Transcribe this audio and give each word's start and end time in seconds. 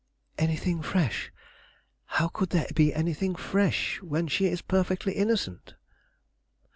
"Anything 0.39 0.81
fresh? 0.81 1.31
How 2.17 2.27
could 2.27 2.49
there 2.49 2.65
be 2.73 2.91
anything 2.91 3.35
fresh, 3.35 4.01
when 4.01 4.27
she 4.27 4.47
is 4.47 4.63
perfectly 4.63 5.13
innocent?" 5.13 5.75